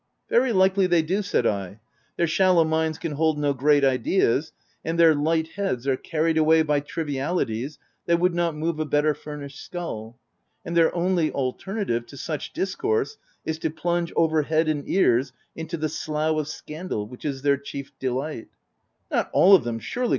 "Very 0.31 0.51
likely 0.51 0.87
they 0.87 1.03
do, 1.03 1.17
v 1.17 1.21
said 1.21 1.45
I:" 1.45 1.79
their 2.17 2.25
shal 2.25 2.55
low 2.55 2.63
minds 2.63 2.97
can 2.97 3.11
hold 3.11 3.37
no 3.37 3.53
great 3.53 3.83
ideas, 3.83 4.51
and 4.83 4.97
their 4.97 5.13
light 5.13 5.49
heads 5.49 5.85
are 5.85 5.95
carried 5.95 6.39
away 6.39 6.63
by 6.63 6.79
trivialities, 6.79 7.77
that 8.07 8.19
would 8.19 8.33
not 8.33 8.55
move 8.55 8.79
a 8.79 8.85
better 8.85 9.13
furnished 9.13 9.63
skull;— 9.63 10.17
and 10.65 10.75
their 10.75 10.91
only 10.95 11.31
alternative 11.31 12.07
to 12.07 12.17
such 12.17 12.51
discourse, 12.51 13.17
is 13.45 13.59
to 13.59 13.69
plunge 13.69 14.11
over 14.15 14.41
head 14.41 14.67
of 14.69 14.81
ears 14.87 15.33
into 15.55 15.77
the 15.77 15.87
slough 15.87 16.35
of 16.39 16.47
scandal— 16.47 17.07
which 17.07 17.23
is 17.23 17.43
their 17.43 17.57
chief 17.57 17.91
delight/'" 17.99 18.49
Not 19.11 19.29
all 19.33 19.53
of 19.53 19.63
them 19.63 19.77
surely?" 19.77 20.09